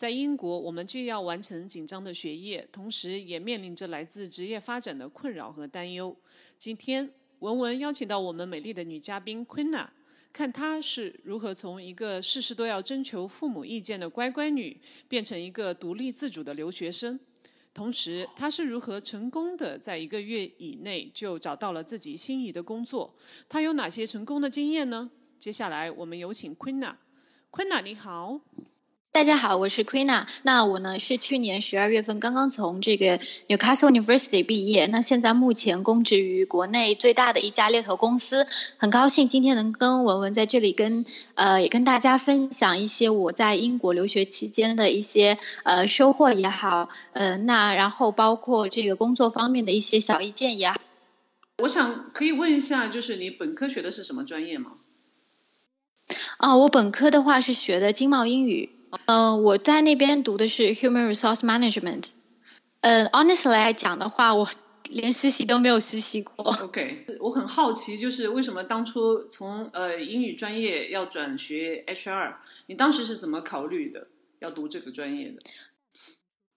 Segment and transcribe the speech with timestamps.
[0.00, 6.16] 在英国，我们既要完成紧张的学业，同时也面临着来自职业发展的困扰和担忧。
[6.58, 9.86] 今天，文文邀请到我们美丽的女嘉宾 Queena。
[10.32, 17.20] 看她是如何从一个事事都要征求父母意见的乖乖女，变成一个独立自主的留学生。
[17.74, 23.14] 同时，她是如何成功的在一个月以内就找到了自己心仪的工作？
[23.50, 25.10] 她有哪些成功的经验呢？
[25.38, 26.94] 接下来，我们有请 Queena。
[27.50, 28.40] Queena，你好。
[29.20, 30.26] 大家好，我是 Queena。
[30.40, 34.86] 那我呢是去年十二月份刚刚从这个 Newcastle University 毕业。
[34.86, 38.46] 那现在目前供职于国内最大的一家猎头公司。
[38.78, 50.80] 很高兴今天能跟文文在这里跟呃也跟大家分享一些我在英国留学期间的一些呃收获也好，呃那然后包括这个工作方面的一些小意见也好。
[51.64, 54.78] 我想可以问一下，就是你本科学的是什么专业吗？
[56.38, 58.70] 啊，我本科的话是学的经贸英语。
[59.06, 62.08] 嗯，我在那边读的是 Human Resource Management。
[62.80, 64.48] 呃，Honestly 来讲的话，我
[64.88, 66.44] 连实习都没有实习过。
[66.62, 72.36] OK，我很好奇，就是为什么当初从呃英语专业要转学 HR？
[72.66, 74.08] 你当时是怎么考虑的？
[74.40, 75.40] 要读这个专业的？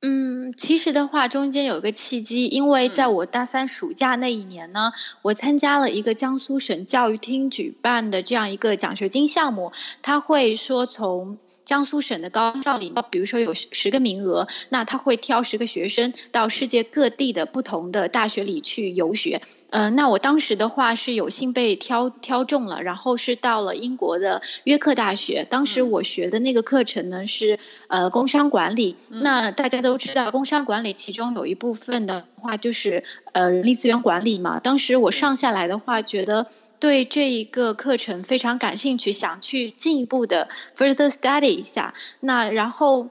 [0.00, 11.38] 嗯，其实的话，中间有个契机，因为在我大三暑假那一年呢，我参加了一个江苏省教育厅举办的这样一个奖学金项目，他会说从。
[11.68, 19.42] 江苏省的高校里，比如说有十个名额，那他会挑十个学生到世界各地的不同的大学里去游学。
[19.68, 25.46] 嗯，那我当时的话是有幸被挑挑中了，然后是到了英国的约克大学。
[25.50, 27.58] 当时我学的那个课程呢是
[27.88, 28.96] 呃工商管理。
[29.10, 34.58] 那大家都知道，工商管理其中有一部分的话就是呃人力资源管理嘛。
[34.58, 36.46] 当时我上下来的话，觉得。
[36.80, 41.94] 对这一个课程非常感兴趣，想去进一步的 further study 一下。
[42.20, 43.08] 那然后，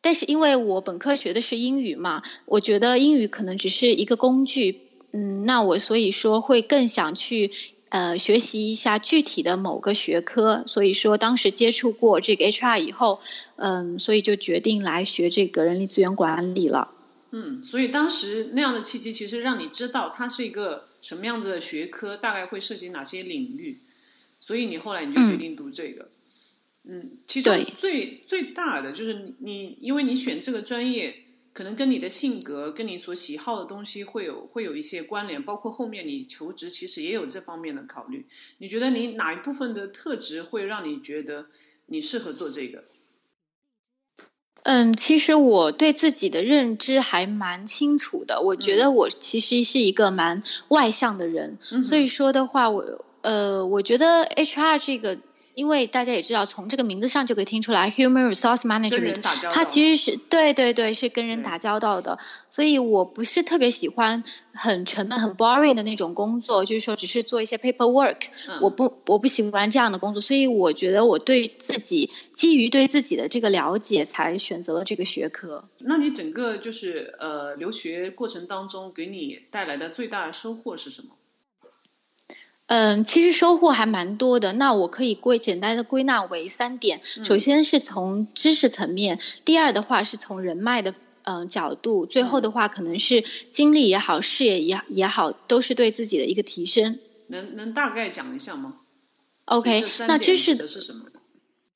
[0.00, 4.80] 但是因为我本科学的是英语嘛，我觉得英语可能只是一个工具。
[5.12, 7.50] 嗯，那我所以说会更想去
[7.88, 10.62] 呃学习一下具体的某个学科。
[10.66, 13.20] 所以说当时接触过这个 HR 以后，
[13.56, 16.92] 嗯，所以就决定来学这个人力资源管理了。
[17.32, 20.84] 嗯，所以当时那样的契机，其实让你知道它是一个。
[21.02, 23.76] 什么样子的学科大概会涉及哪些领域？
[24.40, 26.08] 所以你后来你就决定读这个。
[26.84, 31.14] 嗯，其实最最大的就是你，因为你选这个专业，
[31.52, 35.40] 可能跟你的性格、跟你所喜好的东西会有会有一些关联。
[35.40, 38.26] 包括后面你求职，其实也有这方面的考虑。
[38.58, 41.46] 你觉得你哪一部分的特质会让你觉得
[41.86, 42.82] 你适合做这个？
[44.64, 48.40] 嗯，其实我对自己的认知还蛮清楚的。
[48.40, 55.18] 我觉得我其实是一个蛮外向的人，所以说的话，我呃，我觉得 HR 这个。
[55.54, 59.20] 因为大家也知道，从这个名字上就可以听出来，human resource management，
[59.52, 62.18] 它其实是对对对，是跟人打交道的。
[62.50, 68.16] 所以我不是特别喜欢很沉闷、很 boring 的那种工作，就是说只是做一些 paperwork，
[68.60, 70.20] 我不我不喜欢这样的工作。
[70.20, 75.64] 所以我觉得我对自己基于对自己的这个了解，才选择了这个学科。
[75.78, 81.08] 那你整个就是呃留学过程当中，给你带来的最大收获是什么？
[82.74, 84.54] 嗯，其实收获还蛮多的。
[84.54, 90.94] 那我可以归简单的归纳为三点：首先是从知识层面，第二的话是从人脉的
[91.24, 96.98] 嗯角度，最后的话可能是经历也好，事业也也好，都是对自己的一个提升。
[97.26, 98.76] 能能大概讲一下吗
[99.44, 101.02] ？OK，那知识的是什么？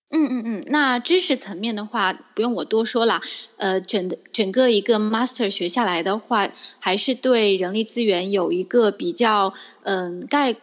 [0.09, 3.21] 嗯嗯嗯，那知识层面的话，不用我多说了。
[3.59, 9.53] 呃，整的整个一个 master 学下来的话，还是对人力资源有一个比较
[9.83, 10.57] 嗯概。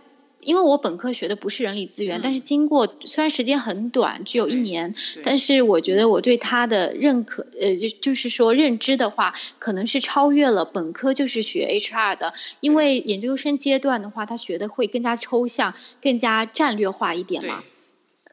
[0.46, 4.94] 因为我本科学的不是人力资源，但是经过虽然时间很短，只有一年，
[5.24, 17.64] 但是我觉得我对他的认可，呃，就就是说认知的话，可能是超越了本科就是学 HR 的，因为研究生阶段的话，他学的会更加抽象，更加战略化一点嘛。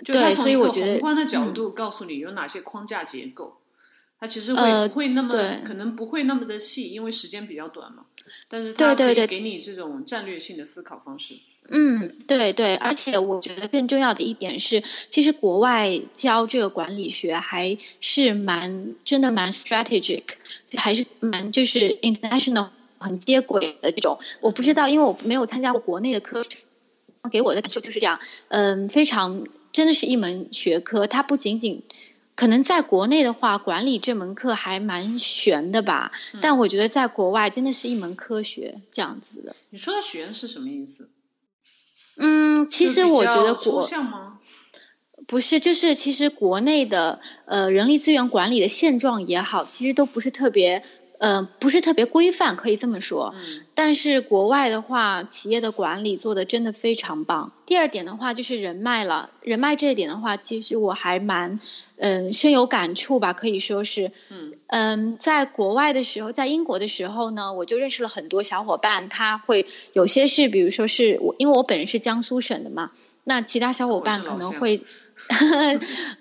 [0.04, 3.58] 对，所以我觉得宏观的角度告诉你有哪些框架结构，
[4.18, 5.30] 它其实会不会那么
[5.62, 8.04] 可能不会那么的细，因为时间比较短嘛。
[8.48, 11.34] 但是它可以给你这种战略性的思考方式。
[11.72, 20.24] 嗯，对对，而且我觉得更重要的一点是，其实国外教这个管理学还是蛮真的蛮 strategic，
[20.76, 24.18] 还是蛮就是 international 很接轨的这种。
[24.40, 26.60] 我不知道，因为我没有参加过国内的课程，
[27.30, 28.18] 给我的感受就是这样。
[28.48, 31.84] 嗯，非常真的是一门学科，它不仅仅
[32.34, 36.10] 可能在国内的话，管理这门课还蛮悬的吧。
[36.40, 39.54] 但我觉得在国外真的是一门科学这样子的。
[39.70, 41.08] 你说的悬是什么意思？
[42.20, 43.88] 嗯，其实我觉得国？
[45.26, 50.82] 不是，就是其实国内的呃人力资源管理的现状也好，其实都不是特别
[51.20, 53.34] 呃不是特别规范，可以这么说。
[53.36, 53.60] 嗯。
[53.74, 57.52] 但是国外的话，企业的管理做的真的非常棒。
[57.66, 61.60] 第二点的话就是人脉了，人脉这一点的话，其实我还蛮
[61.96, 64.12] 嗯深有感触吧，可以说是。
[64.30, 64.52] 嗯。
[64.66, 72.92] 嗯，在国外的时候，在英国的时候呢，我就认识了很多小伙伴，他会有些是，比如说是我，因为我本人是江苏省的嘛，
[73.24, 74.84] 那其他小伙伴可能会。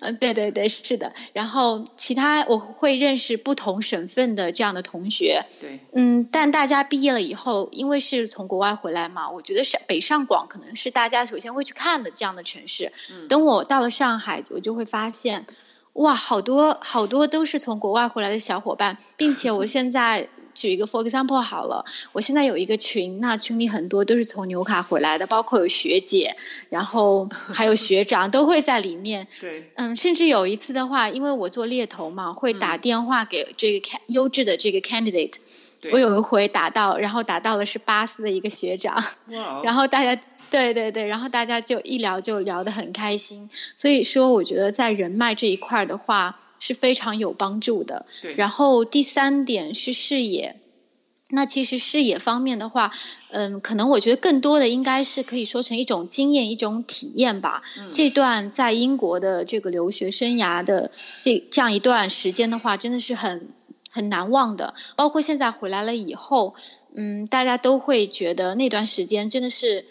[0.02, 1.14] 嗯， 对对对，是的。
[1.34, 5.46] 然后其他我会认识不同省份的这样的同学。
[5.62, 5.80] 对。
[5.94, 12.92] 嗯，但大家毕业了以后，因为是从国外回来嘛，我觉得上北上广可能是大家首先会去看的这样的城市。
[13.12, 13.28] 嗯。
[13.28, 15.48] 等我到了上海，我就会发现，
[15.94, 20.28] 哇，好多好多都是从国外回来的小伙伴，并且我 现在。
[20.60, 26.36] 举一个 for example 好了，我现在有一个群，那群里很多都是从纽卡回来的，包括有学姐，
[26.70, 29.26] 然后 还有学长都会在里面。
[29.40, 35.36] 对，嗯，甚至有一次的话，因为我做猎头嘛，会打电话给这个优质的这个 candidate。
[35.94, 39.02] 我有一回打到，然后打到的是巴斯的一个学长，
[39.64, 43.50] 然后大家对对对，然后大家就一聊就聊得很开心。
[43.78, 46.38] 所以说，我觉得在人脉这一块的话。
[46.60, 48.06] 是非常有帮助的。
[48.22, 48.36] 对。
[48.36, 50.60] 然后第三点是视野，
[51.30, 52.92] 那其实视野方面的话，
[53.30, 57.62] 嗯，可能我觉得更多的应该是可以说成一种经验、一种体验吧。
[57.78, 57.92] 嗯。
[57.92, 60.92] 这段在英国的这个留学生涯的
[61.22, 63.50] 这这样一段时间的话，真的是很
[63.90, 64.74] 很难忘的。
[64.96, 66.56] 包括现在回来了以后，
[66.96, 69.86] 嗯，大家都会觉得那段时间真的是。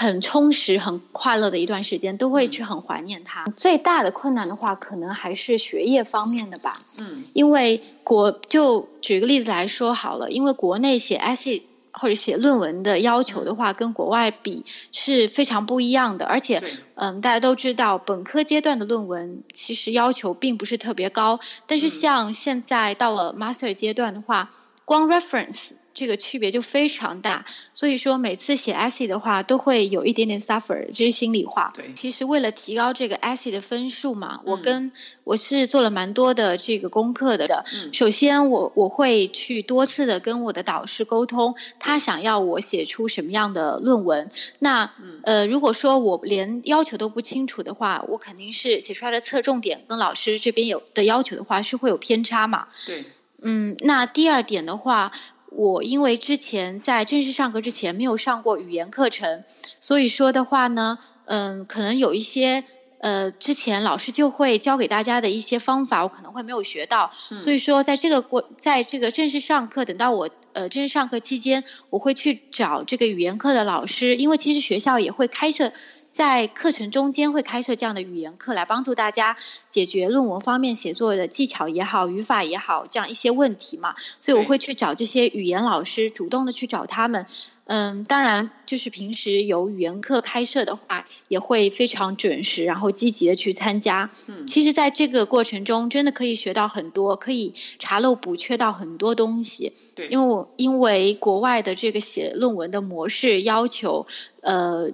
[0.00, 3.46] 很充实、很快乐的一段时间，都会去很怀念它。
[3.56, 6.78] 最大的困难的话，可能还是学业方面的吧。
[7.00, 16.26] 嗯，因为国就举个例子来说好了，因为国内写 essay 或者写论文的要求的话，跟国外比是非常不一样的。
[16.26, 16.62] 而且，
[16.94, 24.52] 嗯，大家都知道，本科阶段的论文其实要求并不是特别高，但是像现在到了 master 阶段的话，
[24.84, 25.70] 光 reference。
[25.98, 31.72] 这个区别就非常大，所以说每次写 essay 的话，都会有一点点 suffer，这是心里话。
[31.74, 34.92] 对，其实为了提高这个 essay 的分数嘛，我跟
[35.24, 37.64] 我是做了蛮多的这个功课的。
[37.74, 37.92] 嗯。
[37.92, 44.28] 首先，我我会去多次的跟我的导师沟通，他想要我写出什么样的论文。
[44.60, 44.92] 那
[45.24, 52.68] 呃，如果说我连要求都不清楚的话，我肯定是写出来的侧重点跟老师这边有的要求的话是会有偏差嘛。
[52.86, 53.04] 对。
[53.42, 55.10] 嗯，那第二点的话。
[55.50, 59.44] 我因为之前在正式上课之前没有上过语言课程，
[59.80, 62.64] 所以说的话呢，嗯，可能有一些
[63.00, 67.10] 呃之前老师就会教给大家的一些方法，我可能会没有学到，
[67.40, 75.72] 所以说在这个过在这个正式上课，等到我呃正式上课期间，我会去找这个语言课的老师，因为其实学校也会开设。
[76.18, 79.36] 在课程中间会开设这样的语言课，来帮助大家
[79.70, 83.94] 解决论文方面写作的技巧也好、语法也好这样一些问题嘛。
[84.18, 87.26] 所以我会去找这些语言老师，主动的去找他们。
[87.66, 94.10] 嗯，当然就是平时有语言课开设的话，也会非常准时，然后积极的去参加。
[94.26, 99.72] 嗯，其实在这个过程中，真的可以学到很多，可以查漏补缺到很多东西。
[99.94, 104.08] 对，因为我因为国外的这个写论文的模式要求，
[104.40, 104.90] 呃。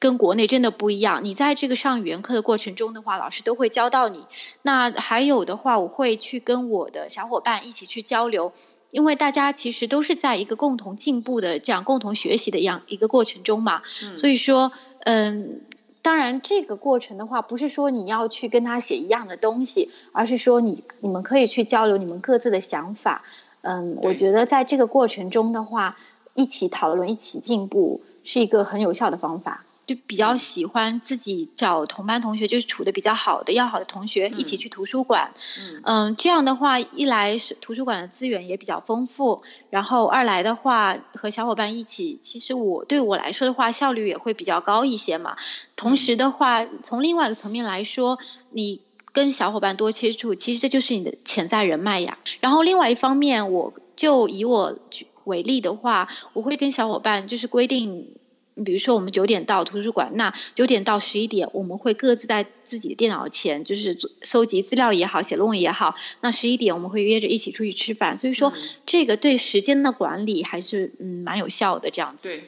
[0.00, 1.22] 跟国内真的不一样。
[1.22, 4.24] 你在这个上语言课的过程中的话，老师都会教到你。
[4.62, 8.52] 那还有的话，我会去跟我的小伙伴一起去交流，
[8.90, 13.82] 因为大家其实都是在一个共同进步的这样共同学习的样一个过程中嘛。
[14.16, 15.60] 所以说，嗯，
[16.00, 23.22] 当然这个过程的话，不是说你要去跟他写一样的东西，而是说你你们可以去交流你们各自的想法。
[23.60, 25.98] 嗯，我觉得在这个过程中的话，
[26.32, 29.62] 一起讨论、一起进步是一个很有效的方法。
[29.90, 35.34] 就比较喜欢自己找同班同学，就是处的比较好的、要好的同学一起去图书馆。
[35.82, 45.36] 嗯，这样的话，一来是图书馆的资源也比较丰富，然后二来的话，和小伙伴一起，其实我对我来说的话，效率也会比较高一些嘛。
[45.74, 48.20] 同时的话，从另外一个层面来说，
[48.50, 48.80] 你
[49.10, 52.16] 跟小伙伴多接触，其实这就是你的潜在人脉呀。
[52.38, 54.78] 然后另外一方面，我就以我
[55.24, 58.19] 为例的话，我会跟小伙伴就是规定。
[58.64, 65.94] 比如说我们九点到图书馆，那九点到十一点我们会各自在自己的电脑前，就是收集资料也好，写论文也好。
[66.20, 68.52] 那十一点我们会约着一起出去吃饭，所以说
[68.86, 72.28] 这个对时间的管理还是嗯蛮有效的这样子。
[72.28, 72.44] 对，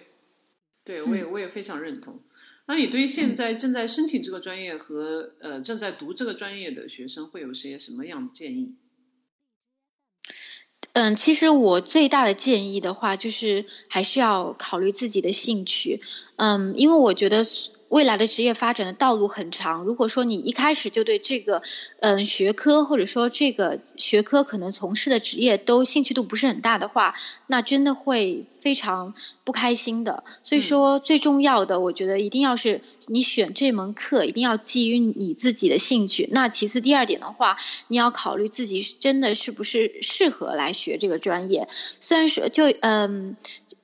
[0.84, 2.20] 对我也我也非常认同。
[2.66, 8.76] 那你对现在正在申请这个专业和呃正在读这个专业的学生会有些什么样的建议？
[10.92, 16.00] 嗯，其实我最大的建议的话，就是还是要考虑自己的兴趣。
[16.36, 17.44] 嗯，因为我觉得。
[17.92, 19.84] 未来的职业发展的道路很长。
[19.84, 21.62] 如果说你一开始就对这个，
[22.00, 27.14] 嗯，学科或者说这个学科可能从事的职业都兴趣度不是很大的话，
[27.48, 29.12] 那真的会非常
[29.44, 30.24] 不开心的。
[30.42, 36.26] 所以说，最重要的，我觉得一定要是你选这门课，一定要基于你自己的兴趣。
[36.32, 37.58] 那其次，第二点的话，
[37.88, 41.68] 你要考虑自己真的是不是适合来学这个专业。
[42.00, 43.36] 虽然说，就嗯。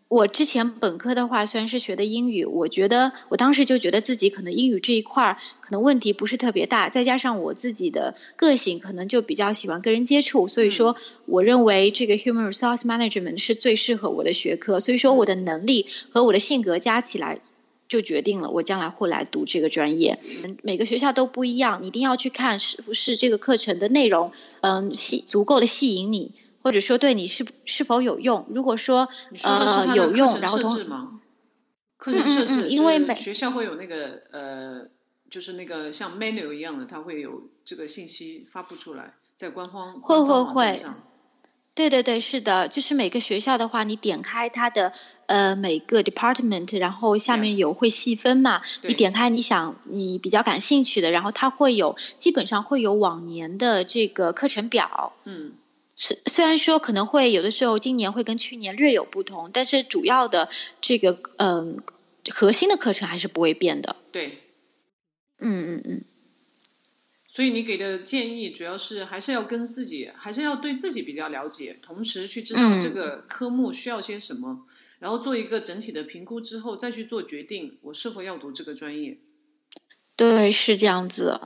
[0.09, 10.97] 我之前本科的话，虽然是学的英语，我觉得我当时就觉得自己可能英语这一块儿可能问题不是特别大，再加上我自己的个性可能就比较喜欢跟人接触，所以说
[11.27, 17.41] 我认为这个 Human Resource Management 是最适合我的学科，所以说我的能力和我的性格加起来
[17.87, 20.19] 就决定了我将来会来读这个专业。
[20.63, 26.33] 每个学校都不一样，你一定要去看是不是这个课程的内容，嗯，吸足够的吸引你。
[26.69, 28.45] 或者说对你是是否有用？
[28.51, 29.09] 如果说
[29.43, 31.19] 呃有用，然后同
[31.97, 34.87] 课程设置，因为每学校会有那个呃，
[35.31, 40.79] 就是那个像 menu 一样的，它会有这个信息发布出来，在官方会会会，
[41.75, 44.93] 对对对，是的，就是每个学校的话，你点开它的
[45.27, 55.55] 呃每个 department，然后下面有会细分嘛，你点开你想你比较感兴趣的，然后它会有基本上会有往年的这个课程表，嗯。
[56.01, 60.49] 虽虽然说可能会有的时候今年会跟去年略有不同，但是主要的
[60.81, 61.83] 这个嗯
[62.31, 63.97] 核心的课程还是不会变的。
[64.13, 64.39] 对，
[65.39, 66.05] 嗯嗯嗯。
[67.27, 74.67] 所以你给的建议主要是还是要跟自己，还是要对自己比较了解，同时去知道这个科目需要些什么，
[75.01, 79.19] 然后做一个整体的评估之后再去做决定，我是否要读这个专业。
[80.15, 81.41] 对，是这样子。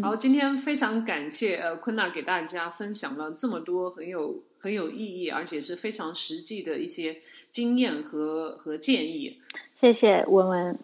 [0.00, 7.20] 好，今天非常感谢呃昆娜给大家分享了这么多很有很有意义，而且是非常实际的一些
[7.50, 9.38] 经验和和建议。
[9.76, 10.78] 谢谢文文。